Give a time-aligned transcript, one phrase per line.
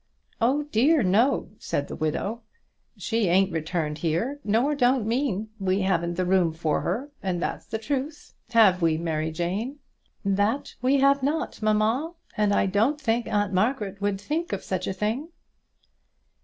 [0.41, 2.41] "Oh dear, no," said the widow,
[2.97, 5.49] "she ain't returned here, nor don't mean.
[5.59, 8.33] We haven't the room for her, and that's the truth.
[8.49, 9.77] Have we, Mary Jane?"
[10.25, 14.87] "That we have not, mamma; and I don't think aunt Margaret would think of such
[14.87, 15.27] a thing."